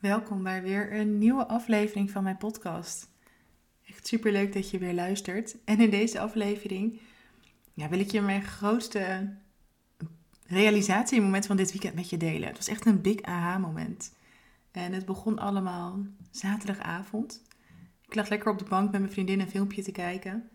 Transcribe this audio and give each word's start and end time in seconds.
welkom 0.00 0.42
bij 0.42 0.62
weer 0.62 0.92
een 0.92 1.18
nieuwe 1.18 1.46
aflevering 1.46 2.10
van 2.10 2.22
mijn 2.22 2.36
podcast. 2.36 3.08
Echt 3.86 4.06
super 4.06 4.32
leuk 4.32 4.52
dat 4.52 4.70
je 4.70 4.78
weer 4.78 4.94
luistert. 4.94 5.56
En 5.64 5.80
in 5.80 5.90
deze 5.90 6.20
aflevering 6.20 7.00
ja, 7.74 7.88
wil 7.88 7.98
ik 7.98 8.10
je 8.10 8.20
mijn 8.20 8.42
grootste 8.42 9.34
realisatiemoment 10.46 11.46
van 11.46 11.56
dit 11.56 11.70
weekend 11.70 11.94
met 11.94 12.10
je 12.10 12.16
delen. 12.16 12.48
Het 12.48 12.56
was 12.56 12.68
echt 12.68 12.86
een 12.86 13.00
big 13.00 13.22
aha-moment. 13.22 14.14
En 14.70 14.92
het 14.92 15.04
begon 15.04 15.38
allemaal 15.38 16.06
zaterdagavond. 16.30 17.42
Ik 18.06 18.14
lag 18.14 18.28
lekker 18.28 18.52
op 18.52 18.58
de 18.58 18.64
bank 18.64 18.90
met 18.90 19.00
mijn 19.00 19.12
vriendin 19.12 19.40
een 19.40 19.50
filmpje 19.50 19.82
te 19.82 19.92
kijken. 19.92 20.50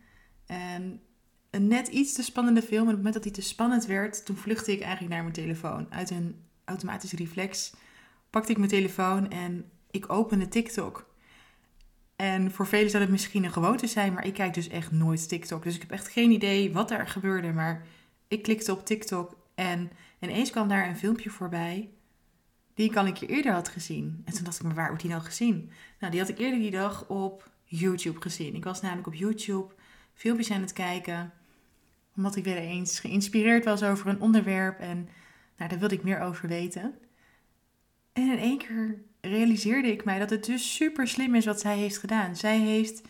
En 0.45 1.01
een 1.49 1.67
net 1.67 1.87
iets 1.87 2.13
te 2.13 2.23
spannende 2.23 2.61
film. 2.61 2.81
En 2.81 2.81
op 2.81 2.87
het 2.87 2.97
moment 2.97 3.13
dat 3.13 3.23
hij 3.23 3.33
te 3.33 3.41
spannend 3.41 3.85
werd, 3.85 4.25
toen 4.25 4.35
vluchtte 4.35 4.71
ik 4.71 4.81
eigenlijk 4.81 5.13
naar 5.13 5.21
mijn 5.21 5.33
telefoon. 5.33 5.91
Uit 5.91 6.09
een 6.09 6.35
automatisch 6.65 7.11
reflex 7.11 7.73
pakte 8.33 8.51
ik 8.51 8.57
mijn 8.57 8.69
telefoon 8.69 9.29
en 9.29 9.71
ik 9.91 10.11
opende 10.11 10.47
TikTok. 10.47 11.13
En 12.15 12.51
voor 12.51 12.67
velen 12.67 12.89
zou 12.89 13.03
het 13.03 13.11
misschien 13.11 13.43
een 13.43 13.51
gewoonte 13.51 13.87
zijn, 13.87 14.13
maar 14.13 14.25
ik 14.25 14.33
kijk 14.33 14.53
dus 14.53 14.67
echt 14.67 14.91
nooit 14.91 15.29
TikTok. 15.29 15.63
Dus 15.63 15.75
ik 15.75 15.81
heb 15.81 15.91
echt 15.91 16.07
geen 16.07 16.31
idee 16.31 16.71
wat 16.71 16.89
daar 16.89 17.07
gebeurde. 17.07 17.51
Maar 17.51 17.85
ik 18.27 18.43
klikte 18.43 18.71
op 18.71 18.85
TikTok 18.85 19.37
en 19.55 19.91
ineens 20.19 20.51
kwam 20.51 20.67
daar 20.67 20.87
een 20.87 20.97
filmpje 20.97 21.29
voorbij 21.29 21.89
die 22.73 22.89
ik 22.89 22.95
al 22.95 23.05
een 23.05 23.13
keer 23.13 23.29
eerder 23.29 23.53
had 23.53 23.67
gezien. 23.67 24.21
En 24.25 24.33
toen 24.33 24.43
dacht 24.43 24.59
ik, 24.59 24.63
maar 24.63 24.75
waar 24.75 24.87
wordt 24.87 25.01
die 25.01 25.11
nou 25.11 25.23
gezien? 25.23 25.71
Nou, 25.99 26.11
die 26.11 26.21
had 26.21 26.29
ik 26.29 26.37
eerder 26.37 26.59
die 26.59 26.71
dag 26.71 27.07
op 27.07 27.49
YouTube 27.63 28.21
gezien. 28.21 28.55
Ik 28.55 28.63
was 28.63 28.81
namelijk 28.81 29.07
op 29.07 29.13
YouTube 29.13 29.73
filmpjes 30.13 30.51
aan 30.51 30.61
het 30.61 30.73
kijken, 30.73 31.33
omdat 32.15 32.35
ik 32.35 32.43
weer 32.43 32.57
eens 32.57 32.99
geïnspireerd 32.99 33.65
was 33.65 33.83
over 33.83 34.07
een 34.07 34.21
onderwerp 34.21 34.79
en 34.79 35.09
nou, 35.57 35.69
daar 35.69 35.79
wilde 35.79 35.95
ik 35.95 36.03
meer 36.03 36.19
over 36.19 36.47
weten. 36.47 36.95
En 38.13 38.31
in 38.31 38.37
één 38.37 38.57
keer 38.57 39.01
realiseerde 39.21 39.91
ik 39.91 40.05
mij 40.05 40.19
dat 40.19 40.29
het 40.29 40.45
dus 40.45 40.75
super 40.75 41.07
slim 41.07 41.35
is 41.35 41.45
wat 41.45 41.59
zij 41.59 41.77
heeft 41.77 41.97
gedaan. 41.97 42.35
Zij 42.35 42.57
heeft 42.57 43.01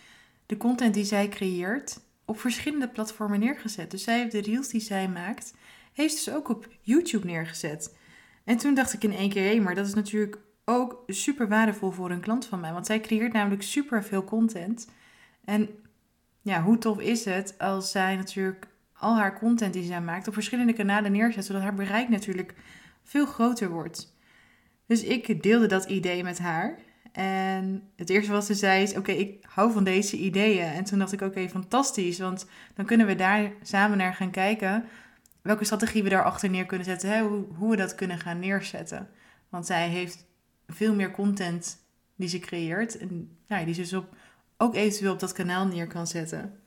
de 0.46 0.58
content 0.58 0.94
die 0.94 1.04
zij 1.04 1.28
creëert 1.28 2.00
op 2.26 2.40
verschillende 2.40 2.90
platformen 2.90 3.40
neergezet. 3.40 3.92
Dus 3.92 4.04
zij 4.04 4.20
heeft 4.20 4.32
de 4.32 4.42
reels 4.42 4.68
die 4.68 4.82
zij 4.82 5.08
maakt, 5.08 5.54
heeft 5.94 6.14
dus 6.14 6.34
ook 6.34 6.50
op 6.50 6.68
YouTube 6.82 7.26
neergezet. 7.26 7.96
En 8.44 8.58
toen 8.58 8.74
dacht 8.74 8.94
ik 8.94 9.04
in 9.04 9.14
één 9.14 9.30
keer, 9.30 9.44
hé, 9.44 9.60
maar 9.60 9.76
dat 9.76 9.88
is 9.88 9.94
natuurlijk 9.94 10.38
ook 10.66 11.04
super 11.08 11.48
waardevol 11.48 11.92
voor 11.92 12.12
een 12.12 12.22
klant 12.22 12.46
van 12.46 12.60
mij. 12.60 12.74
Want 12.74 12.86
zij 12.86 13.00
creëert 13.00 13.34
namelijk 13.34 13.62
super 13.62 14.04
veel 14.04 14.24
content. 14.24 14.88
En 15.46 15.70
ja, 16.42 16.64
hoe 16.64 16.78
tof 16.78 17.00
is 17.00 17.26
het 17.26 17.58
als 17.58 17.92
zij 17.92 18.16
natuurlijk 18.16 18.68
al 18.94 19.16
haar 19.16 19.40
content 19.40 19.74
die 19.74 19.84
zij 19.84 20.02
maakt 20.02 20.28
op 20.28 20.34
verschillende 20.34 20.74
kanalen 20.74 21.12
neerzet, 21.12 21.46
zodat 21.46 21.62
haar 21.62 21.74
bereik 21.74 22.10
natuurlijk 22.10 22.54
veel 23.04 23.26
groter 23.26 23.70
wordt. 23.70 24.13
Dus 24.86 25.04
ik 25.04 25.44
deelde 25.44 25.68
dat 25.68 25.86
idee 25.86 26.24
met 26.24 26.40
haar. 26.40 26.80
En 27.12 27.90
het 27.96 28.10
eerste 28.10 28.32
wat 28.32 28.46
ze 28.46 28.54
zei 28.54 28.84
is: 28.84 28.96
Oké, 28.98 29.12
ik 29.12 29.46
hou 29.48 29.72
van 29.72 29.84
deze 29.84 30.18
ideeën. 30.18 30.66
En 30.66 30.84
toen 30.84 31.00
dacht 31.00 31.12
ik: 31.12 31.22
Oké, 31.22 31.50
fantastisch. 31.50 32.20
Want 32.20 32.46
dan 32.76 32.86
kunnen 32.86 33.08
we 33.08 33.16
daar 33.16 33.52
samen 33.62 33.98
naar 33.98 34.14
gaan 34.14 34.32
kijken. 34.32 34.86
Welke 35.42 35.66
strategie 35.66 36.04
we 36.04 36.10
daarachter 36.10 36.50
neer 36.50 36.66
kunnen 36.66 36.86
zetten. 36.86 37.10
Hè? 37.10 37.22
Hoe, 37.22 37.46
hoe 37.56 37.70
we 37.70 37.76
dat 37.76 37.96
kunnen 37.96 38.20
gaan 38.20 38.40
neerzetten. 38.40 39.10
Want 39.50 39.66
zij 39.66 39.90
heeft 39.90 40.26
veel 40.68 40.96
meer 40.96 41.12
content 41.12 41.78
die 42.16 42.28
ze 42.28 42.40
creëert. 42.40 42.98
En 42.98 43.38
ja, 43.48 43.64
die 43.64 43.74
ze 43.74 43.82
dus 43.82 44.02
ook 44.58 44.76
eventueel 44.76 45.14
op 45.14 45.20
dat 45.20 45.32
kanaal 45.32 45.66
neer 45.66 45.88
kan 45.88 46.08
zetten. 46.08 46.60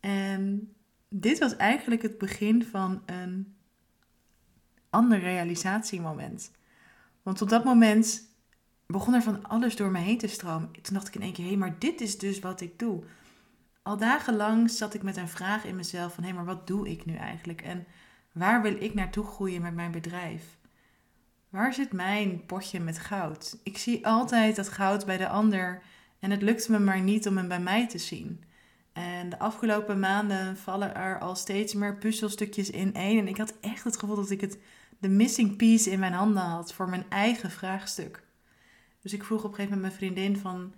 En 0.00 0.72
dit 1.08 1.38
was 1.38 1.56
eigenlijk 1.56 2.02
het 2.02 2.18
begin 2.18 2.64
van 2.64 3.02
een 3.06 3.56
ander 4.90 5.18
realisatiemoment. 5.18 6.50
Want 7.26 7.42
op 7.42 7.48
dat 7.48 7.64
moment 7.64 8.22
begon 8.86 9.14
er 9.14 9.22
van 9.22 9.46
alles 9.48 9.76
door 9.76 9.90
me 9.90 9.98
heen 9.98 10.18
te 10.18 10.26
stromen. 10.26 10.70
Toen 10.82 10.94
dacht 10.94 11.08
ik 11.08 11.14
in 11.14 11.22
één 11.22 11.32
keer, 11.32 11.44
hé, 11.44 11.50
hey, 11.50 11.58
maar 11.58 11.78
dit 11.78 12.00
is 12.00 12.18
dus 12.18 12.38
wat 12.38 12.60
ik 12.60 12.78
doe. 12.78 13.02
Al 13.82 13.96
dagenlang 13.96 14.70
zat 14.70 14.94
ik 14.94 15.02
met 15.02 15.16
een 15.16 15.28
vraag 15.28 15.64
in 15.64 15.76
mezelf 15.76 16.14
van, 16.14 16.22
hé, 16.22 16.28
hey, 16.28 16.38
maar 16.38 16.54
wat 16.54 16.66
doe 16.66 16.88
ik 16.88 17.04
nu 17.04 17.14
eigenlijk? 17.14 17.62
En 17.62 17.86
waar 18.32 18.62
wil 18.62 18.82
ik 18.82 18.94
naartoe 18.94 19.24
groeien 19.24 19.62
met 19.62 19.74
mijn 19.74 19.90
bedrijf? 19.90 20.58
Waar 21.48 21.74
zit 21.74 21.92
mijn 21.92 22.46
potje 22.46 22.80
met 22.80 22.98
goud? 22.98 23.58
Ik 23.62 23.78
zie 23.78 24.06
altijd 24.06 24.56
dat 24.56 24.68
goud 24.68 25.06
bij 25.06 25.16
de 25.16 25.28
ander 25.28 25.82
en 26.18 26.30
het 26.30 26.42
lukt 26.42 26.68
me 26.68 26.78
maar 26.78 27.00
niet 27.00 27.28
om 27.28 27.36
hem 27.36 27.48
bij 27.48 27.60
mij 27.60 27.88
te 27.88 27.98
zien. 27.98 28.44
En 28.96 29.28
de 29.28 29.38
afgelopen 29.38 29.98
maanden 29.98 30.56
vallen 30.56 30.94
er 30.94 31.18
al 31.18 31.36
steeds 31.36 31.74
meer 31.74 31.96
puzzelstukjes 31.96 32.70
in 32.70 32.94
één. 32.94 33.18
En 33.18 33.28
ik 33.28 33.36
had 33.36 33.54
echt 33.60 33.84
het 33.84 33.98
gevoel 33.98 34.16
dat 34.16 34.30
ik 34.30 34.40
het 34.40 34.58
de 34.98 35.08
missing 35.08 35.56
piece 35.56 35.90
in 35.90 35.98
mijn 35.98 36.12
handen 36.12 36.42
had 36.42 36.72
voor 36.72 36.88
mijn 36.88 37.04
eigen 37.08 37.50
vraagstuk. 37.50 38.22
Dus 39.02 39.12
ik 39.12 39.24
vroeg 39.24 39.44
op 39.44 39.50
een 39.50 39.54
gegeven 39.54 39.78
moment 39.78 40.00
mijn 40.00 40.12
vriendin 40.12 40.40
van... 40.40 40.74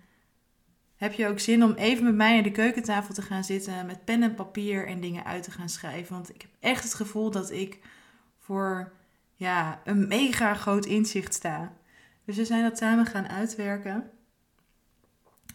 Heb 0.97 1.13
je 1.13 1.27
ook 1.27 1.39
zin 1.39 1.65
om 1.65 1.73
even 1.73 2.05
met 2.05 2.15
mij 2.15 2.37
aan 2.37 2.43
de 2.43 2.51
keukentafel 2.51 3.15
te 3.15 3.23
gaan 3.23 3.45
zitten 3.45 3.87
met 3.87 4.05
pen 4.05 4.23
en 4.23 4.35
papier 4.35 4.87
en 4.87 5.01
dingen 5.01 5.25
uit 5.25 5.43
te 5.43 5.51
gaan 5.51 5.69
schrijven? 5.69 6.15
Want 6.15 6.35
ik 6.35 6.43
heb 6.43 6.51
echt 6.61 6.83
het 6.83 6.95
gevoel 6.95 7.31
dat 7.31 7.51
ik 7.51 7.79
voor 8.39 8.93
ja, 9.35 9.81
een 9.85 10.09
mega 10.09 10.55
groot 10.55 10.87
inzicht 10.87 11.35
sta. 11.35 11.73
Dus 12.25 12.37
we 12.37 12.45
zijn 12.45 12.63
dat 12.63 12.79
samen 12.79 13.07
gaan 13.07 13.29
uitwerken. 13.29 14.11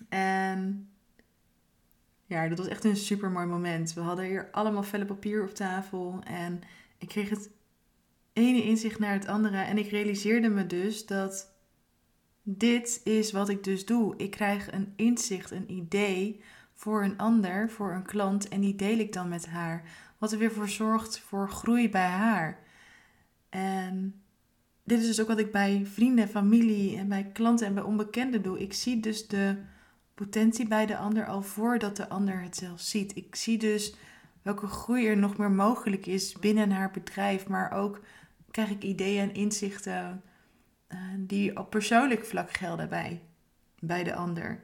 En 0.09 0.92
ja, 2.33 2.47
dat 2.47 2.57
was 2.57 2.67
echt 2.67 2.83
een 2.83 2.95
super 2.95 3.31
mooi 3.31 3.45
moment. 3.45 3.93
We 3.93 4.01
hadden 4.01 4.25
hier 4.25 4.49
allemaal 4.51 4.83
velle 4.83 5.05
papier 5.05 5.43
op 5.43 5.53
tafel 5.53 6.19
en 6.23 6.61
ik 6.97 7.07
kreeg 7.07 7.29
het 7.29 7.49
ene 8.33 8.63
inzicht 8.63 8.99
naar 8.99 9.13
het 9.13 9.27
andere. 9.27 9.57
En 9.57 9.77
ik 9.77 9.89
realiseerde 9.89 10.49
me 10.49 10.67
dus 10.67 11.05
dat 11.05 11.51
dit 12.43 13.01
is 13.03 13.31
wat 13.31 13.49
ik 13.49 13.63
dus 13.63 13.85
doe. 13.85 14.13
Ik 14.17 14.31
krijg 14.31 14.71
een 14.71 14.93
inzicht, 14.95 15.51
een 15.51 15.71
idee 15.71 16.41
voor 16.73 17.03
een 17.03 17.17
ander, 17.17 17.69
voor 17.69 17.93
een 17.93 18.05
klant. 18.05 18.47
En 18.47 18.61
die 18.61 18.75
deel 18.75 18.97
ik 18.97 19.13
dan 19.13 19.29
met 19.29 19.47
haar. 19.47 19.83
Wat 20.17 20.31
er 20.31 20.37
weer 20.37 20.51
voor 20.51 20.69
zorgt 20.69 21.19
voor 21.19 21.49
groei 21.49 21.89
bij 21.89 22.07
haar. 22.07 22.59
En 23.49 24.21
dit 24.83 24.99
is 24.99 25.05
dus 25.05 25.21
ook 25.21 25.27
wat 25.27 25.39
ik 25.39 25.51
bij 25.51 25.85
vrienden, 25.85 26.27
familie 26.27 26.97
en 26.97 27.07
bij 27.07 27.29
klanten 27.33 27.67
en 27.67 27.73
bij 27.73 27.83
onbekenden 27.83 28.41
doe. 28.41 28.59
Ik 28.59 28.73
zie 28.73 28.99
dus 28.99 29.27
de 29.27 29.55
potentie 30.13 30.67
bij 30.67 30.85
de 30.85 30.97
ander 30.97 31.25
al 31.25 31.41
voordat 31.41 31.95
de 31.95 32.09
ander 32.09 32.41
het 32.41 32.55
zelf 32.55 32.79
ziet. 32.79 33.15
Ik 33.15 33.35
zie 33.35 33.57
dus 33.57 33.95
welke 34.41 34.67
groei 34.67 35.07
er 35.07 35.17
nog 35.17 35.37
meer 35.37 35.51
mogelijk 35.51 36.05
is 36.05 36.33
binnen 36.39 36.71
haar 36.71 36.91
bedrijf, 36.91 37.47
maar 37.47 37.71
ook 37.71 37.99
krijg 38.51 38.69
ik 38.69 38.83
ideeën 38.83 39.29
en 39.29 39.35
inzichten 39.35 40.23
uh, 40.87 40.99
die 41.17 41.57
op 41.57 41.69
persoonlijk 41.69 42.25
vlak 42.25 42.51
gelden 42.53 42.89
bij, 42.89 43.21
bij 43.79 44.03
de 44.03 44.15
ander. 44.15 44.63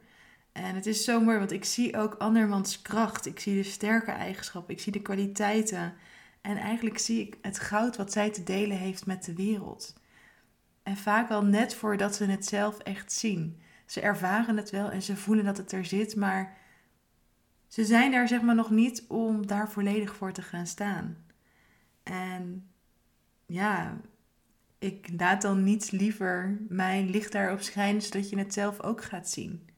En 0.51 0.75
het 0.75 0.85
is 0.85 1.03
zo 1.03 1.21
mooi, 1.21 1.37
want 1.37 1.51
ik 1.51 1.65
zie 1.65 1.97
ook 1.97 2.13
andermans 2.13 2.81
kracht. 2.81 3.25
Ik 3.25 3.39
zie 3.39 3.55
de 3.55 3.69
sterke 3.69 4.11
eigenschappen, 4.11 4.73
ik 4.73 4.79
zie 4.79 4.91
de 4.91 5.01
kwaliteiten. 5.01 5.93
En 6.41 6.57
eigenlijk 6.57 6.97
zie 6.97 7.27
ik 7.27 7.37
het 7.41 7.59
goud 7.59 7.97
wat 7.97 8.11
zij 8.11 8.29
te 8.29 8.43
delen 8.43 8.77
heeft 8.77 9.05
met 9.05 9.25
de 9.25 9.33
wereld. 9.33 9.93
En 10.83 10.97
vaak 10.97 11.29
al 11.29 11.43
net 11.43 11.75
voordat 11.75 12.15
ze 12.15 12.25
het 12.25 12.45
zelf 12.45 12.79
echt 12.79 13.11
zien. 13.11 13.61
Ze 13.89 14.01
ervaren 14.01 14.57
het 14.57 14.69
wel 14.69 14.91
en 14.91 15.01
ze 15.01 15.15
voelen 15.15 15.45
dat 15.45 15.57
het 15.57 15.71
er 15.71 15.85
zit, 15.85 16.15
maar 16.15 16.57
ze 17.67 17.85
zijn 17.85 18.11
daar 18.11 18.27
zeg 18.27 18.41
maar 18.41 18.55
nog 18.55 18.69
niet 18.69 19.05
om 19.07 19.47
daar 19.47 19.69
volledig 19.69 20.15
voor 20.15 20.31
te 20.31 20.41
gaan 20.41 20.67
staan. 20.67 21.17
En 22.03 22.69
ja, 23.45 24.01
ik 24.79 25.09
laat 25.17 25.41
dan 25.41 25.63
niets 25.63 25.91
liever 25.91 26.57
mijn 26.67 27.09
licht 27.09 27.31
daarop 27.31 27.61
schijnen, 27.61 28.01
zodat 28.01 28.29
je 28.29 28.37
het 28.37 28.53
zelf 28.53 28.81
ook 28.81 29.03
gaat 29.03 29.29
zien. 29.29 29.69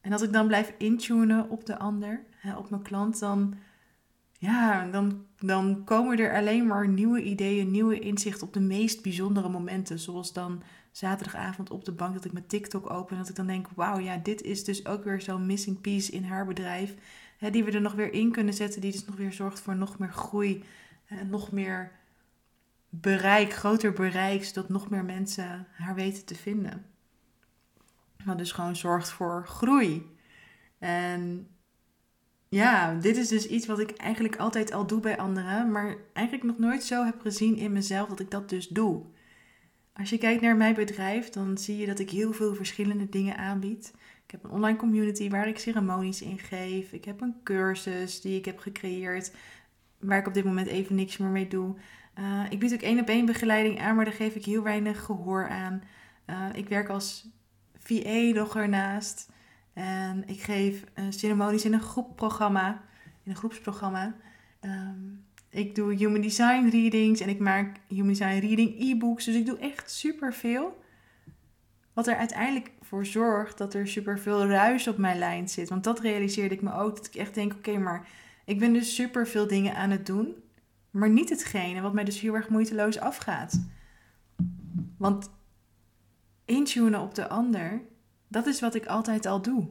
En 0.00 0.12
als 0.12 0.22
ik 0.22 0.32
dan 0.32 0.46
blijf 0.46 0.72
intunen 0.78 1.50
op 1.50 1.66
de 1.66 1.78
ander, 1.78 2.24
op 2.56 2.70
mijn 2.70 2.82
klant, 2.82 3.18
dan, 3.18 3.54
ja, 4.38 4.90
dan, 4.90 5.26
dan 5.38 5.84
komen 5.84 6.18
er 6.18 6.36
alleen 6.36 6.66
maar 6.66 6.88
nieuwe 6.88 7.22
ideeën, 7.22 7.70
nieuwe 7.70 7.98
inzichten 7.98 8.46
op 8.46 8.52
de 8.52 8.60
meest 8.60 9.02
bijzondere 9.02 9.48
momenten. 9.48 9.98
Zoals 9.98 10.32
dan 10.32 10.62
zaterdagavond 10.90 11.70
op 11.70 11.84
de 11.84 11.92
bank 11.92 12.14
dat 12.14 12.24
ik 12.24 12.32
mijn 12.32 12.46
TikTok 12.46 12.90
open 12.90 13.12
en 13.12 13.18
dat 13.18 13.28
ik 13.28 13.36
dan 13.36 13.46
denk, 13.46 13.68
wauw, 13.74 13.98
ja, 13.98 14.16
dit 14.16 14.42
is 14.42 14.64
dus 14.64 14.86
ook 14.86 15.04
weer 15.04 15.20
zo'n 15.20 15.46
missing 15.46 15.80
piece 15.80 16.12
in 16.12 16.24
haar 16.24 16.46
bedrijf. 16.46 16.94
Hè, 17.38 17.50
die 17.50 17.64
we 17.64 17.70
er 17.70 17.80
nog 17.80 17.92
weer 17.92 18.12
in 18.12 18.32
kunnen 18.32 18.54
zetten, 18.54 18.80
die 18.80 18.92
dus 18.92 19.04
nog 19.04 19.16
weer 19.16 19.32
zorgt 19.32 19.60
voor 19.60 19.76
nog 19.76 19.98
meer 19.98 20.12
groei 20.12 20.64
en 21.06 21.30
nog 21.30 21.52
meer 21.52 21.92
bereik, 22.88 23.52
groter 23.52 23.92
bereik, 23.92 24.44
zodat 24.44 24.68
nog 24.68 24.90
meer 24.90 25.04
mensen 25.04 25.66
haar 25.70 25.94
weten 25.94 26.24
te 26.24 26.34
vinden. 26.34 26.86
Wat 28.24 28.38
dus 28.38 28.52
gewoon 28.52 28.76
zorgt 28.76 29.08
voor 29.08 29.46
groei. 29.46 30.16
En 30.78 31.48
ja, 32.48 32.94
dit 32.94 33.16
is 33.16 33.28
dus 33.28 33.46
iets 33.46 33.66
wat 33.66 33.78
ik 33.78 33.90
eigenlijk 33.90 34.36
altijd 34.36 34.72
al 34.72 34.86
doe 34.86 35.00
bij 35.00 35.18
anderen, 35.18 35.70
maar 35.70 35.96
eigenlijk 36.12 36.46
nog 36.46 36.58
nooit 36.58 36.84
zo 36.84 37.04
heb 37.04 37.20
gezien 37.20 37.56
in 37.56 37.72
mezelf 37.72 38.08
dat 38.08 38.20
ik 38.20 38.30
dat 38.30 38.48
dus 38.48 38.68
doe. 38.68 39.02
Als 39.92 40.10
je 40.10 40.18
kijkt 40.18 40.42
naar 40.42 40.56
mijn 40.56 40.74
bedrijf, 40.74 41.30
dan 41.30 41.58
zie 41.58 41.76
je 41.76 41.86
dat 41.86 41.98
ik 41.98 42.10
heel 42.10 42.32
veel 42.32 42.54
verschillende 42.54 43.08
dingen 43.08 43.36
aanbied. 43.36 43.92
Ik 44.24 44.30
heb 44.30 44.44
een 44.44 44.50
online 44.50 44.78
community 44.78 45.30
waar 45.30 45.48
ik 45.48 45.58
ceremonies 45.58 46.22
in 46.22 46.38
geef. 46.38 46.92
Ik 46.92 47.04
heb 47.04 47.20
een 47.20 47.34
cursus 47.42 48.20
die 48.20 48.38
ik 48.38 48.44
heb 48.44 48.58
gecreëerd, 48.58 49.32
waar 49.98 50.18
ik 50.18 50.26
op 50.26 50.34
dit 50.34 50.44
moment 50.44 50.66
even 50.66 50.94
niks 50.94 51.16
meer 51.16 51.28
mee 51.28 51.48
doe. 51.48 51.74
Uh, 52.18 52.42
ik 52.50 52.58
bied 52.58 52.72
ook 52.72 52.80
één 52.80 53.00
op 53.00 53.08
één 53.08 53.26
begeleiding 53.26 53.80
aan, 53.80 53.96
maar 53.96 54.04
daar 54.04 54.14
geef 54.14 54.34
ik 54.34 54.44
heel 54.44 54.62
weinig 54.62 55.02
gehoor 55.02 55.48
aan. 55.48 55.82
Uh, 56.26 56.46
ik 56.52 56.68
werk 56.68 56.88
als 56.88 57.28
VA 57.78 58.32
nog 58.32 58.56
ernaast. 58.56 59.28
En 59.76 60.28
ik 60.28 60.40
geef 60.40 60.84
uh, 60.94 61.04
ceremonies 61.08 61.64
in 61.64 61.72
een 61.72 61.80
groepprogramma, 61.80 62.82
in 63.22 63.30
een 63.30 63.36
groepsprogramma. 63.36 64.14
Um, 64.60 65.24
ik 65.50 65.74
doe 65.74 65.94
human 65.94 66.20
design 66.20 66.68
readings 66.68 67.20
en 67.20 67.28
ik 67.28 67.38
maak 67.38 67.80
human 67.88 68.08
design 68.08 68.38
reading 68.38 68.80
e-books. 68.80 69.24
Dus 69.24 69.34
ik 69.34 69.46
doe 69.46 69.58
echt 69.58 69.90
superveel. 69.90 70.82
Wat 71.92 72.06
er 72.06 72.16
uiteindelijk 72.16 72.70
voor 72.80 73.06
zorgt 73.06 73.58
dat 73.58 73.74
er 73.74 73.88
superveel 73.88 74.46
ruis 74.46 74.88
op 74.88 74.98
mijn 74.98 75.18
lijn 75.18 75.48
zit. 75.48 75.68
Want 75.68 75.84
dat 75.84 76.00
realiseerde 76.00 76.54
ik 76.54 76.62
me 76.62 76.72
ook. 76.72 76.96
Dat 76.96 77.06
ik 77.06 77.14
echt 77.14 77.34
denk, 77.34 77.52
oké, 77.52 77.78
maar 77.78 78.08
ik 78.44 78.58
ben 78.58 78.72
dus 78.72 78.94
superveel 78.94 79.46
dingen 79.46 79.76
aan 79.76 79.90
het 79.90 80.06
doen. 80.06 80.34
Maar 80.90 81.10
niet 81.10 81.30
hetgene 81.30 81.80
wat 81.80 81.92
mij 81.92 82.04
dus 82.04 82.20
heel 82.20 82.34
erg 82.34 82.48
moeiteloos 82.48 82.98
afgaat. 82.98 83.60
Want 84.98 85.30
intunen 86.44 87.00
op 87.00 87.14
de 87.14 87.28
ander, 87.28 87.80
dat 88.28 88.46
is 88.46 88.60
wat 88.60 88.74
ik 88.74 88.86
altijd 88.86 89.26
al 89.26 89.42
doe. 89.42 89.68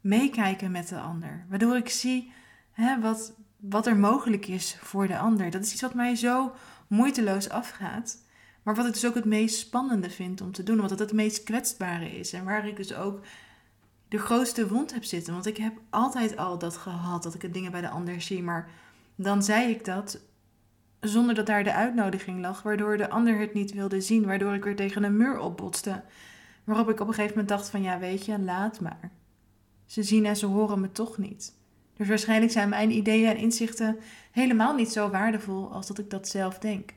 Meekijken 0.00 0.70
met 0.70 0.88
de 0.88 0.98
ander. 0.98 1.46
Waardoor 1.48 1.76
ik 1.76 1.88
zie 1.88 2.32
hè, 2.72 3.00
wat, 3.00 3.32
wat 3.56 3.86
er 3.86 3.96
mogelijk 3.96 4.46
is 4.46 4.76
voor 4.80 5.06
de 5.06 5.18
ander. 5.18 5.50
Dat 5.50 5.64
is 5.64 5.72
iets 5.72 5.80
wat 5.80 5.94
mij 5.94 6.16
zo 6.16 6.54
moeiteloos 6.86 7.48
afgaat. 7.48 8.22
Maar 8.62 8.74
wat 8.74 8.86
ik 8.86 8.92
dus 8.92 9.06
ook 9.06 9.14
het 9.14 9.24
meest 9.24 9.58
spannende 9.58 10.10
vind 10.10 10.40
om 10.40 10.52
te 10.52 10.62
doen, 10.62 10.74
omdat 10.74 10.90
het 10.90 10.98
het 10.98 11.12
meest 11.12 11.42
kwetsbare 11.42 12.18
is. 12.18 12.32
En 12.32 12.44
waar 12.44 12.66
ik 12.66 12.76
dus 12.76 12.94
ook 12.94 13.20
de 14.08 14.18
grootste 14.18 14.68
wond 14.68 14.94
heb 14.94 15.04
zitten. 15.04 15.32
Want 15.32 15.46
ik 15.46 15.56
heb 15.56 15.72
altijd 15.90 16.36
al 16.36 16.58
dat 16.58 16.76
gehad, 16.76 17.22
dat 17.22 17.34
ik 17.34 17.42
het 17.42 17.54
dingen 17.54 17.70
bij 17.70 17.80
de 17.80 17.88
ander 17.88 18.20
zie. 18.20 18.42
Maar 18.42 18.70
dan 19.14 19.42
zei 19.42 19.70
ik 19.70 19.84
dat 19.84 20.20
zonder 21.00 21.34
dat 21.34 21.46
daar 21.46 21.64
de 21.64 21.74
uitnodiging 21.74 22.40
lag, 22.40 22.62
waardoor 22.62 22.96
de 22.96 23.10
ander 23.10 23.38
het 23.38 23.54
niet 23.54 23.72
wilde 23.72 24.00
zien, 24.00 24.26
waardoor 24.26 24.54
ik 24.54 24.64
weer 24.64 24.76
tegen 24.76 25.02
een 25.02 25.16
muur 25.16 25.38
opbotste. 25.38 26.02
Waarop 26.64 26.88
ik 26.88 27.00
op 27.00 27.08
een 27.08 27.14
gegeven 27.14 27.36
moment 27.36 27.48
dacht 27.48 27.68
van 27.68 27.82
ja, 27.82 27.98
weet 27.98 28.24
je, 28.24 28.38
laat 28.38 28.80
maar. 28.80 29.10
Ze 29.86 30.02
zien 30.02 30.26
en 30.26 30.36
ze 30.36 30.46
horen 30.46 30.80
me 30.80 30.92
toch 30.92 31.18
niet. 31.18 31.54
Dus 31.96 32.08
waarschijnlijk 32.08 32.52
zijn 32.52 32.68
mijn 32.68 32.90
ideeën 32.90 33.28
en 33.28 33.36
inzichten 33.36 33.96
helemaal 34.30 34.74
niet 34.74 34.92
zo 34.92 35.10
waardevol 35.10 35.72
als 35.72 35.86
dat 35.86 35.98
ik 35.98 36.10
dat 36.10 36.28
zelf 36.28 36.58
denk. 36.58 36.92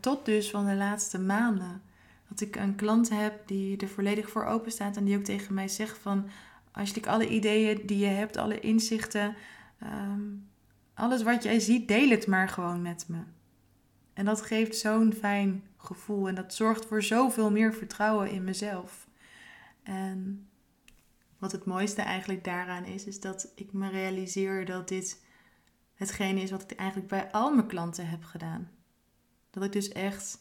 Tot 0.00 0.24
dus 0.24 0.50
van 0.50 0.66
de 0.66 0.74
laatste 0.74 1.18
maanden. 1.18 1.82
Dat 2.28 2.40
ik 2.40 2.56
een 2.56 2.74
klant 2.74 3.08
heb 3.08 3.48
die 3.48 3.76
er 3.76 3.88
volledig 3.88 4.30
voor 4.30 4.44
open 4.44 4.72
staat 4.72 4.96
en 4.96 5.04
die 5.04 5.16
ook 5.16 5.24
tegen 5.24 5.54
mij 5.54 5.68
zegt 5.68 5.98
van... 5.98 6.28
Als 6.72 6.90
je 6.90 7.06
alle 7.06 7.28
ideeën 7.28 7.86
die 7.86 7.98
je 7.98 8.06
hebt, 8.06 8.36
alle 8.36 8.60
inzichten, 8.60 9.34
ehm, 9.78 10.20
alles 10.94 11.22
wat 11.22 11.42
jij 11.42 11.60
ziet, 11.60 11.88
deel 11.88 12.08
het 12.08 12.26
maar 12.26 12.48
gewoon 12.48 12.82
met 12.82 13.04
me. 13.08 13.18
En 14.18 14.24
dat 14.24 14.42
geeft 14.42 14.76
zo'n 14.76 15.12
fijn 15.12 15.64
gevoel 15.76 16.28
en 16.28 16.34
dat 16.34 16.54
zorgt 16.54 16.86
voor 16.86 17.02
zoveel 17.02 17.50
meer 17.50 17.74
vertrouwen 17.74 18.30
in 18.30 18.44
mezelf. 18.44 19.08
En 19.82 20.48
wat 21.38 21.52
het 21.52 21.64
mooiste 21.64 22.02
eigenlijk 22.02 22.44
daaraan 22.44 22.84
is, 22.84 23.04
is 23.04 23.20
dat 23.20 23.52
ik 23.54 23.72
me 23.72 23.90
realiseer 23.90 24.64
dat 24.64 24.88
dit 24.88 25.24
hetgene 25.94 26.40
is 26.40 26.50
wat 26.50 26.62
ik 26.62 26.72
eigenlijk 26.78 27.08
bij 27.08 27.30
al 27.30 27.54
mijn 27.54 27.66
klanten 27.66 28.08
heb 28.08 28.24
gedaan. 28.24 28.70
Dat 29.50 29.64
ik 29.64 29.72
dus 29.72 29.88
echt 29.88 30.38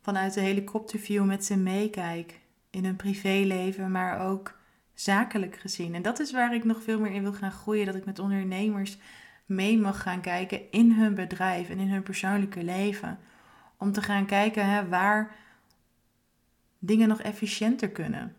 vanuit 0.00 0.34
de 0.34 0.40
helikopterview 0.40 1.24
met 1.24 1.44
ze 1.44 1.56
meekijk 1.56 2.40
in 2.70 2.84
hun 2.84 2.96
privéleven, 2.96 3.90
maar 3.90 4.20
ook 4.20 4.58
zakelijk 4.94 5.56
gezien. 5.56 5.94
En 5.94 6.02
dat 6.02 6.18
is 6.18 6.32
waar 6.32 6.54
ik 6.54 6.64
nog 6.64 6.82
veel 6.82 7.00
meer 7.00 7.12
in 7.12 7.22
wil 7.22 7.32
gaan 7.32 7.52
groeien. 7.52 7.86
Dat 7.86 7.94
ik 7.94 8.04
met 8.04 8.18
ondernemers 8.18 8.98
mee 9.44 9.78
mag 9.78 10.02
gaan 10.02 10.20
kijken 10.20 10.70
in 10.70 10.92
hun 10.92 11.14
bedrijf 11.14 11.68
en 11.70 11.78
in 11.78 11.90
hun 11.90 12.02
persoonlijke 12.02 12.64
leven. 12.64 13.18
Om 13.78 13.92
te 13.92 14.02
gaan 14.02 14.26
kijken 14.26 14.70
hè, 14.70 14.88
waar 14.88 15.36
dingen 16.78 17.08
nog 17.08 17.20
efficiënter 17.20 17.90
kunnen 17.90 18.36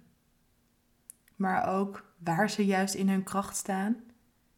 maar 1.35 1.67
ook 1.67 2.13
waar 2.17 2.49
ze 2.49 2.65
juist 2.65 2.93
in 2.93 3.09
hun 3.09 3.23
kracht 3.23 3.55
staan. 3.55 3.97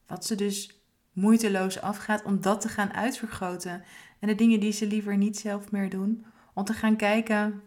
Wat 0.07 0.25
ze 0.25 0.35
dus 0.35 0.81
moeiteloos 1.11 1.81
afgaat 1.81 2.23
om 2.23 2.41
dat 2.41 2.61
te 2.61 2.69
gaan 2.69 2.93
uitvergroten. 2.93 3.83
En 4.19 4.27
de 4.27 4.35
dingen 4.35 4.59
die 4.59 4.71
ze 4.71 4.87
liever 4.87 5.17
niet 5.17 5.37
zelf 5.37 5.71
meer 5.71 5.89
doen, 5.89 6.25
om 6.53 6.63
te 6.63 6.73
gaan 6.73 6.95
kijken 6.95 7.61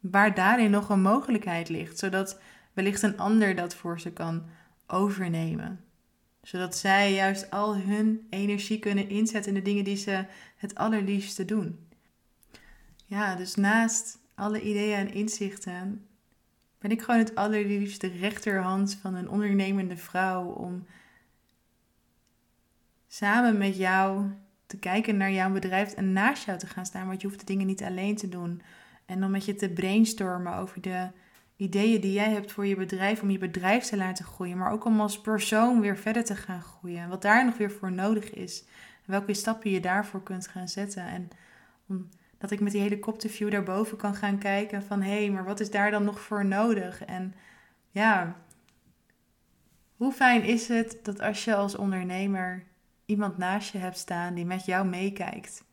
waar 0.00 0.34
daarin 0.34 0.70
nog 0.70 0.88
een 0.88 1.02
mogelijkheid 1.02 1.68
ligt, 1.68 1.98
zodat 1.98 2.40
wellicht 2.72 3.02
een 3.02 3.18
ander 3.18 3.54
dat 3.54 3.74
voor 3.74 4.00
ze 4.00 4.12
kan 4.12 4.44
overnemen. 4.86 5.84
Zodat 6.42 6.76
zij 6.76 7.12
juist 7.12 7.50
al 7.50 7.76
hun 7.76 8.26
energie 8.30 8.78
kunnen 8.78 9.08
inzetten 9.08 9.54
in 9.54 9.58
de 9.58 9.70
dingen 9.70 9.84
die 9.84 9.96
ze 9.96 10.24
het 10.56 10.74
allerliefste 10.74 11.44
doen. 11.44 11.86
Ja, 13.06 13.34
dus 13.34 13.54
naast 13.54 14.18
alle 14.34 14.60
ideeën 14.60 14.96
en 14.96 15.12
inzichten 15.12 16.06
ben 16.78 16.90
ik 16.90 17.02
gewoon 17.02 17.20
het 17.20 17.34
allerliefste 17.34 18.06
rechterhand 18.06 18.94
van 18.94 19.14
een 19.14 19.28
ondernemende 19.28 19.96
vrouw 19.96 20.44
om 20.44 20.86
samen 23.08 23.58
met 23.58 23.76
jou 23.76 24.30
te 24.66 24.78
kijken 24.78 25.16
naar 25.16 25.32
jouw 25.32 25.52
bedrijf 25.52 25.92
en 25.92 26.12
naast 26.12 26.44
jou 26.44 26.58
te 26.58 26.66
gaan 26.66 26.86
staan, 26.86 27.06
want 27.06 27.20
je 27.20 27.26
hoeft 27.26 27.40
de 27.40 27.46
dingen 27.46 27.66
niet 27.66 27.82
alleen 27.82 28.16
te 28.16 28.28
doen. 28.28 28.62
En 29.06 29.20
dan 29.20 29.30
met 29.30 29.44
je 29.44 29.54
te 29.54 29.68
brainstormen 29.70 30.54
over 30.54 30.80
de 30.80 31.08
ideeën 31.58 32.00
die 32.00 32.12
jij 32.12 32.30
hebt 32.30 32.52
voor 32.52 32.66
je 32.66 32.76
bedrijf, 32.76 33.22
om 33.22 33.30
je 33.30 33.38
bedrijf 33.38 33.84
te 33.84 33.96
laten 33.96 34.24
groeien, 34.24 34.58
maar 34.58 34.72
ook 34.72 34.84
om 34.84 35.00
als 35.00 35.20
persoon 35.20 35.80
weer 35.80 35.96
verder 35.96 36.24
te 36.24 36.36
gaan 36.36 36.62
groeien. 36.62 37.08
Wat 37.08 37.22
daar 37.22 37.44
nog 37.44 37.56
weer 37.56 37.70
voor 37.70 37.92
nodig 37.92 38.34
is. 38.34 38.64
welke 39.04 39.34
stappen 39.34 39.70
je 39.70 39.80
daarvoor 39.80 40.22
kunt 40.22 40.48
gaan 40.48 40.68
zetten. 40.68 41.02
En 41.06 41.30
dat 42.38 42.50
ik 42.50 42.60
met 42.60 42.72
die 42.72 42.80
helikopterview 42.80 43.50
daarboven 43.50 43.96
kan 43.96 44.14
gaan 44.14 44.38
kijken 44.38 44.82
van 44.82 45.02
hé, 45.02 45.18
hey, 45.18 45.30
maar 45.30 45.44
wat 45.44 45.60
is 45.60 45.70
daar 45.70 45.90
dan 45.90 46.04
nog 46.04 46.20
voor 46.20 46.44
nodig? 46.44 47.04
En 47.04 47.34
ja, 47.90 48.36
hoe 49.96 50.12
fijn 50.12 50.42
is 50.42 50.68
het 50.68 50.98
dat 51.02 51.20
als 51.20 51.44
je 51.44 51.54
als 51.54 51.76
ondernemer 51.76 52.64
iemand 53.04 53.38
naast 53.38 53.72
je 53.72 53.78
hebt 53.78 53.98
staan 53.98 54.34
die 54.34 54.44
met 54.44 54.64
jou 54.64 54.86
meekijkt. 54.86 55.64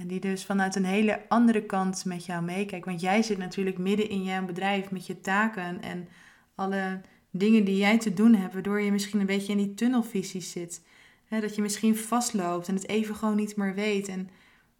En 0.00 0.06
die 0.06 0.20
dus 0.20 0.44
vanuit 0.44 0.76
een 0.76 0.84
hele 0.84 1.28
andere 1.28 1.62
kant 1.62 2.04
met 2.04 2.26
jou 2.26 2.42
meekijkt. 2.42 2.86
Want 2.86 3.00
jij 3.00 3.22
zit 3.22 3.38
natuurlijk 3.38 3.78
midden 3.78 4.08
in 4.08 4.24
jouw 4.24 4.44
bedrijf 4.44 4.90
met 4.90 5.06
je 5.06 5.20
taken 5.20 5.82
en 5.82 6.08
alle 6.54 7.00
dingen 7.30 7.64
die 7.64 7.76
jij 7.76 7.98
te 7.98 8.14
doen 8.14 8.34
hebt, 8.34 8.52
waardoor 8.52 8.80
je 8.80 8.92
misschien 8.92 9.20
een 9.20 9.26
beetje 9.26 9.52
in 9.52 9.58
die 9.58 9.74
tunnelvisie 9.74 10.40
zit. 10.40 10.82
dat 11.28 11.54
je 11.54 11.62
misschien 11.62 11.96
vastloopt 11.96 12.68
en 12.68 12.74
het 12.74 12.88
even 12.88 13.14
gewoon 13.14 13.36
niet 13.36 13.56
meer 13.56 13.74
weet. 13.74 14.08
En 14.08 14.28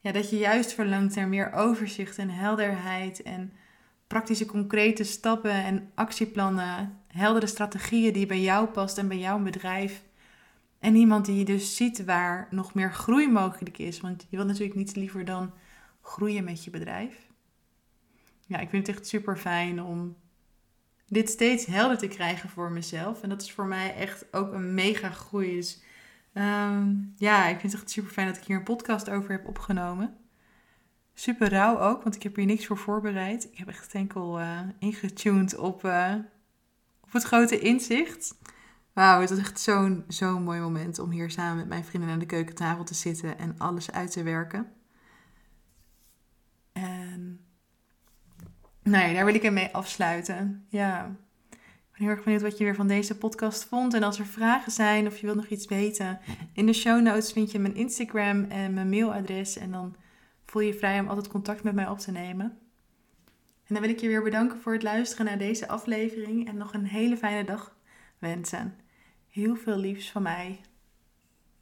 ja, 0.01 0.13
dat 0.13 0.31
je 0.31 0.37
juist 0.37 0.73
verlangt 0.73 1.15
naar 1.15 1.29
meer 1.29 1.53
overzicht 1.53 2.19
en 2.19 2.31
helderheid 2.31 3.23
en 3.23 3.53
praktische 4.07 4.47
concrete 4.47 5.05
stappen 5.05 5.51
en 5.65 5.91
actieplannen, 5.95 6.99
heldere 7.09 7.47
strategieën 7.47 8.13
die 8.13 8.27
bij 8.27 8.41
jou 8.41 8.67
past 8.67 8.99
en 8.99 9.09
bij 9.09 9.19
jouw 9.19 9.39
bedrijf. 9.39 10.03
En 10.87 10.95
iemand 10.95 11.25
die 11.25 11.39
je 11.39 11.45
dus 11.45 11.77
ziet 11.77 12.05
waar 12.05 12.49
nog 12.51 12.75
meer 12.75 12.93
groei 12.93 13.29
mogelijk 13.29 13.79
is, 13.79 14.01
want 14.01 14.27
je 14.29 14.37
wilt 14.37 14.49
natuurlijk 14.49 14.77
niets 14.77 14.95
liever 14.95 15.25
dan 15.25 15.53
groeien 16.01 16.45
met 16.45 16.65
je 16.65 16.71
bedrijf. 16.71 17.31
Ja, 18.47 18.59
ik 18.59 18.69
vind 18.69 18.87
het 18.87 18.97
echt 18.97 19.07
super 19.07 19.37
fijn 19.37 19.83
om 19.83 20.17
dit 21.07 21.31
steeds 21.31 21.67
helder 21.67 21.99
te 21.99 22.09
krijgen 22.09 22.49
voor 22.49 22.73
mezelf. 22.73 23.23
En 23.23 23.29
dat 23.29 23.43
is 23.43 23.53
voor 23.53 23.67
mij 23.67 23.95
echt 23.95 24.35
ook 24.35 24.53
een 24.53 24.75
mega 24.75 25.11
groei. 25.11 25.55
Dus 25.55 25.83
Ehm, 26.37 26.95
ja, 27.17 27.47
ik 27.47 27.61
vind 27.61 27.73
het 27.73 27.81
echt 27.81 27.91
super 27.91 28.11
fijn 28.11 28.27
dat 28.27 28.37
ik 28.37 28.45
hier 28.45 28.57
een 28.57 28.63
podcast 28.63 29.11
over 29.11 29.31
heb 29.31 29.47
opgenomen. 29.47 30.17
Super 31.15 31.49
rauw 31.49 31.79
ook, 31.79 32.03
want 32.03 32.15
ik 32.15 32.23
heb 32.23 32.37
hier 32.37 32.47
niks 32.47 32.67
voor 32.67 32.79
voorbereid. 32.79 33.45
Ik 33.45 33.59
heb 33.59 33.69
echt 33.69 33.95
enkel 33.95 34.41
uh, 34.41 34.61
ingetuned 34.79 35.57
op, 35.57 35.85
uh, 35.85 36.15
op 37.01 37.13
het 37.13 37.23
grote 37.23 37.59
inzicht. 37.59 38.35
Wauw, 38.97 39.21
het 39.21 39.31
was 39.31 39.39
echt 39.39 39.61
zo'n 39.61 40.05
zo'n 40.09 40.43
mooi 40.43 40.61
moment 40.61 40.99
om 40.99 41.11
hier 41.11 41.31
samen 41.31 41.57
met 41.57 41.69
mijn 41.69 41.85
vrienden 41.85 42.11
aan 42.11 42.19
de 42.19 42.27
keukentafel 42.27 42.85
te 42.85 42.95
zitten 42.95 43.39
en 43.39 43.59
alles 43.59 43.91
uit 43.91 44.13
te 44.13 44.23
werken. 44.23 44.73
En 46.73 47.41
nou 48.83 49.07
ja, 49.07 49.13
daar 49.13 49.25
wil 49.25 49.35
ik 49.35 49.43
hem 49.43 49.53
mee 49.53 49.75
afsluiten. 49.75 50.67
Ja, 50.69 51.17
ben 51.51 51.59
heel 51.93 52.09
erg 52.09 52.23
benieuwd 52.23 52.43
wat 52.43 52.59
je 52.59 52.65
weer 52.65 52.75
van 52.75 52.87
deze 52.87 53.19
podcast 53.19 53.65
vond. 53.65 53.95
En 53.95 54.03
als 54.03 54.19
er 54.19 54.27
vragen 54.27 54.73
zijn 54.73 55.07
of 55.07 55.19
je 55.19 55.27
wilt 55.27 55.39
nog 55.39 55.49
iets 55.49 55.67
weten, 55.67 56.21
in 56.53 56.67
de 56.67 56.73
show 56.73 57.03
notes 57.03 57.33
vind 57.33 57.53
je 57.53 57.59
mijn 57.59 57.77
Instagram 57.77 58.45
en 58.45 58.75
mijn 58.75 58.89
mailadres. 58.89 59.57
En 59.57 59.71
dan 59.71 59.97
voel 60.45 60.63
je 60.63 60.75
vrij 60.75 61.01
om 61.01 61.09
altijd 61.09 61.29
contact 61.29 61.63
met 61.63 61.75
mij 61.75 61.89
op 61.89 61.99
te 61.99 62.11
nemen. 62.11 62.47
En 63.65 63.75
dan 63.75 63.81
wil 63.81 63.91
ik 63.91 64.01
je 64.01 64.09
weer 64.09 64.23
bedanken 64.23 64.61
voor 64.61 64.73
het 64.73 64.83
luisteren 64.83 65.27
naar 65.27 65.39
deze 65.39 65.69
aflevering 65.69 66.49
en 66.49 66.57
nog 66.57 66.75
een 66.75 66.87
hele 66.87 67.17
fijne 67.17 67.45
dag 67.45 67.77
wensen. 68.19 68.85
Heel 69.37 69.57
veel 69.57 69.77
liefs 69.77 70.11
van 70.11 70.23
mij. 70.23 70.61